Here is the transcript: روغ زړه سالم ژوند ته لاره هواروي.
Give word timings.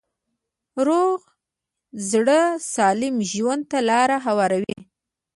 روغ 0.87 1.19
زړه 2.11 2.39
سالم 2.73 3.15
ژوند 3.31 3.63
ته 3.71 3.79
لاره 3.89 4.17
هواروي. 4.25 4.77